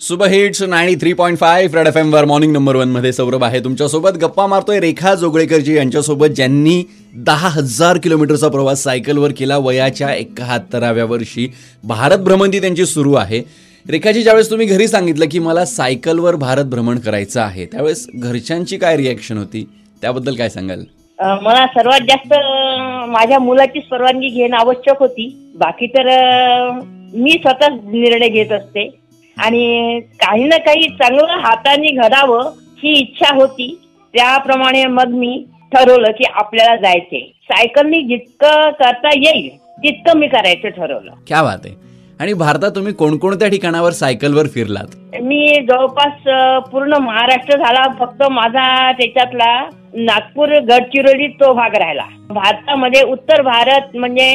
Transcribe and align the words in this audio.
Super 0.00 0.28
hits 0.30 0.62
ninety 0.62 0.94
three 0.96 1.12
point 1.12 1.38
five 1.38 1.76
red 1.76 1.86
F 1.86 1.96
वर 2.12 2.24
morning 2.24 2.52
number 2.52 2.76
वनमध्ये 2.76 3.12
सौरभ 3.12 3.44
आहे. 3.44 3.60
तुमच्यासोबत 3.60 4.18
गप्पा 4.22 4.46
मारतोय 4.46 4.78
रेखा 4.80 5.14
जोगळेकरजी 5.14 5.76
यांच्यासोबत 5.76 6.34
ज्यांनी 6.36 6.82
दहा 7.26 7.48
हजार 7.48 7.98
किलोमीटरचा 7.98 8.48
प्रवास 8.48 8.82
सायकलवर 8.84 9.32
केला 9.38 9.56
वयाच्या 9.58 10.12
एकाहत्तराव्या 10.14 11.04
वर्षी. 11.04 11.46
भारत 11.84 12.18
भ्रमंती 12.18 12.60
त्यांची 12.60 12.86
सुरू 12.86 13.14
आहे. 13.14 13.40
रेखाजी 13.86 14.22
ज्यावेळेस 14.22 14.50
तुम्ही 14.50 14.66
घरी 14.66 14.86
सांगितलं 14.88 15.28
की 15.30 15.38
मला 15.38 15.64
सायकलवर 15.64 16.36
भारत 16.36 16.70
भ्रमण 16.70 16.98
करायचं 16.98 17.40
आहे 17.40 17.66
त्यावेळेस 17.66 18.06
घरच्यांची 18.14 18.76
काय 18.76 18.96
रिॲक्शन 18.96 19.38
होती? 19.38 19.64
त्याबद्दल 20.02 20.34
काय 20.34 20.48
सांगाल? 20.48 20.84
मला 21.18 21.66
सर्वात 21.66 22.06
जास्त 22.08 22.34
माझ्या 23.10 23.38
मुलाचीच 23.38 23.88
परवानगी 23.90 24.28
घेणं 24.28 24.56
आवश्यक 24.56 25.00
होती. 25.00 25.28
बाकी 25.56 25.86
तर 25.86 26.12
मी 27.14 27.38
स्वतः 27.42 27.74
निर्णय 27.74 28.28
घेत 28.28 28.52
असते. 28.52 28.88
आणि 29.38 30.00
काही 30.00 30.44
ना 30.44 30.56
काही 30.58 30.88
चांगलं 30.88 31.40
हाताने 31.40 31.90
घडावं 31.96 32.50
ही 32.82 32.92
इच्छा 32.92 33.34
होती. 33.34 33.78
त्याप्रमाणे 34.14 34.84
मग 34.86 35.08
मी 35.08 35.44
ठरवलं 35.72 36.10
की 36.10 36.24
आपल्याला 36.34 36.76
जायचे 36.76 37.20
सायकलनी 37.42 38.00
जितकं 38.02 38.70
करता 38.70 39.08
येईल 39.16 39.48
तितकं 39.82 40.18
मी 40.18 40.28
करायचं 40.28 40.68
ठरवलं. 40.68 41.10
क्या 41.26 41.42
बात 41.42 41.58
आहे. 41.64 41.74
आणि 42.20 42.32
भारतात 42.32 42.70
तुम्ही 42.70 42.92
कोणकोणत्या 42.92 43.48
ठिकाणावर 43.48 43.90
सायकलवर 43.90 44.46
फिरलात? 44.46 44.96
मी 45.22 45.66
जवळपास 45.68 46.68
पूर्ण 46.70 46.94
महाराष्ट्र 46.94 47.56
झाला. 47.56 47.86
फक्त 47.98 48.22
माझा 48.30 48.92
त्याच्यातला 48.92 49.68
नागपूर 49.94 50.48
गडचिरोली 50.48 51.28
तो 51.28 51.52
भाग 51.52 51.74
राहिला. 51.74 52.04
भारतामध्ये 52.28 53.02
उत्तर 53.02 53.42
भारत 53.42 53.96
म्हणजे 53.96 54.32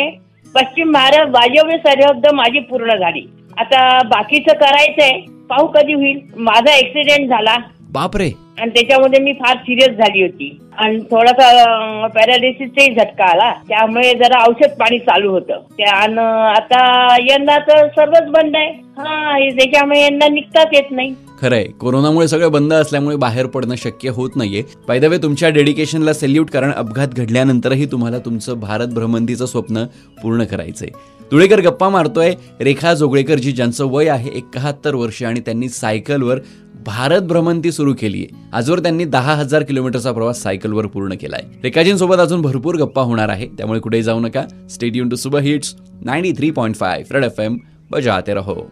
पश्चिम 0.55 0.91
भारत 0.91 1.29
वायव्य 1.29 1.77
सरहद्द 1.77 2.27
माझी 2.33 2.59
पूर्ण 2.59 2.95
झाली. 2.95 3.25
आता 3.57 4.01
बाकीचं 4.03 4.53
करायचंय 4.53 5.19
पाहू 5.49 5.67
कधी 5.67 5.93
होईल. 5.93 6.19
माझा 6.37 6.75
ऍक्सिडेंट 6.75 7.29
झाला. 7.29 7.57
बापरे. 7.91 8.31
आणि 8.59 8.71
त्याच्यामध्ये 8.71 9.19
मी 9.19 9.33
फार 9.33 9.57
सिरियस 9.57 9.97
झाली 9.97 10.21
होती. 10.21 10.59
आणि 10.77 10.99
थोडासा 10.99 12.07
पॅरालिसिसचाही 12.07 12.93
झटका 12.95 13.25
आला. 13.25 13.51
त्यामुळे 13.51 14.13
जरा 14.13 14.45
औषध 14.49 14.69
पाणी 14.69 14.99
चालू 14.99 15.31
होतं. 15.31 15.53
त्यानं 15.53 16.21
आता 16.49 17.15
यंदा 17.19 17.57
तर 17.59 17.87
सर्वच 17.87 18.29
बंद 18.29 18.55
आहे. 18.55 18.67
हा 18.67 19.39
त्याच्यामुळे 19.49 20.05
यंदा 20.05 20.27
निघताच 20.27 20.67
येत 20.73 20.91
नाही. 20.91 21.15
खरंय. 21.41 21.63
कोरोनामुळे 21.63 22.27
सगळं 22.27 22.51
बंद 22.51 22.73
असल्यामुळे 22.73 23.15
बाहेर 23.15 23.45
पडणं 23.45 23.75
शक्य 23.75 24.09
होत 24.09 24.29
नाहीये. 24.35 24.63
वे 25.07 25.17
तुमच्या 25.17 25.49
डेडिकेशनला 25.49 26.13
सेल्यूट 26.13 26.49
कारण 26.49 26.71
अपघात 26.71 27.07
घडल्यानंतरही 27.07 27.85
तुम्हाला 27.85 28.17
तुमचं 28.17 28.59
भारत 28.59 28.87
भ्रमंतीचं 28.87 29.45
स्वप्न 29.45 29.83
पूर्ण 30.23 30.43
करायचंय. 30.43 30.89
तुळेकर 31.33 31.61
गप्पा 31.61 31.89
मारतोय. 31.89 32.33
रेखा 32.61 32.93
जोगळेकरजी 32.93 33.51
ज्यांचं 33.51 33.85
वय 33.85 34.09
आहे 34.09 34.29
एकाहत्तर 34.29 34.95
वर्ष 34.95 35.23
आणि 35.23 35.39
त्यांनी 35.39 35.69
सायकलवर 35.69 36.39
भारत 36.85 37.21
भ्रमंती 37.21 37.71
सुरू 37.71 37.93
केली 37.99 38.17
आहे. 38.17 38.49
आजवर 38.53 38.79
त्यांनी 38.79 39.05
दहा 39.05 39.33
हजार 39.33 39.63
किलोमीटरचा 39.63 40.11
प्रवास 40.11 40.43
सायकलवर 40.43 40.85
पूर्ण 40.85 41.13
केलाय. 41.13 41.43
रेखाजींसोबत 41.63 42.15
अजून 42.15 42.41
भरपूर 42.41 42.75
गप्पा 42.75 43.01
होणार 43.01 43.29
आहे. 43.29 43.47
त्यामुळे 43.47 43.79
कुठेही 43.79 44.03
जाऊ 44.03 44.19
नका. 44.19 44.43
स्टेडियम 44.69 45.09
टू 45.09 45.15
सुबह 45.15 45.39
hits 45.39 45.75
ninety 46.01 46.31
three 46.31 46.51
point 46.51 46.75
five 46.75 47.03
red 47.11 47.23
F 47.23 47.39
M 47.39 47.57
बजाते 47.91 48.33
रहो. 48.33 48.71